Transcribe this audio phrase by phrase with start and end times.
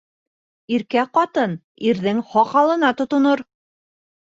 [0.77, 1.55] Иркә ҡатын
[1.93, 3.49] ирҙең һаҡалына тотонор.